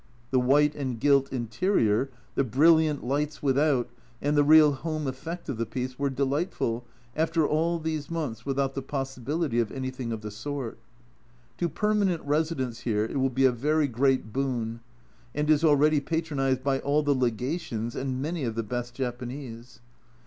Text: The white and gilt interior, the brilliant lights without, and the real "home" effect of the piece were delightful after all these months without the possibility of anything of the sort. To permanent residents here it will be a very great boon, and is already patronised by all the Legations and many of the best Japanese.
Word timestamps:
The 0.31 0.39
white 0.39 0.73
and 0.73 0.99
gilt 0.99 1.31
interior, 1.31 2.09
the 2.33 2.43
brilliant 2.43 3.03
lights 3.03 3.43
without, 3.43 3.87
and 4.19 4.35
the 4.35 4.43
real 4.43 4.71
"home" 4.71 5.05
effect 5.05 5.47
of 5.47 5.57
the 5.57 5.65
piece 5.67 5.99
were 5.99 6.09
delightful 6.09 6.87
after 7.15 7.45
all 7.45 7.77
these 7.77 8.09
months 8.09 8.43
without 8.43 8.73
the 8.73 8.81
possibility 8.81 9.59
of 9.59 9.71
anything 9.71 10.11
of 10.11 10.21
the 10.21 10.31
sort. 10.31 10.79
To 11.59 11.69
permanent 11.69 12.23
residents 12.23 12.79
here 12.79 13.05
it 13.05 13.19
will 13.19 13.29
be 13.29 13.45
a 13.45 13.51
very 13.51 13.87
great 13.87 14.33
boon, 14.33 14.79
and 15.35 15.47
is 15.51 15.63
already 15.63 15.99
patronised 15.99 16.63
by 16.63 16.79
all 16.79 17.03
the 17.03 17.13
Legations 17.13 17.95
and 17.95 18.19
many 18.23 18.43
of 18.43 18.55
the 18.55 18.63
best 18.63 18.95
Japanese. 18.95 19.81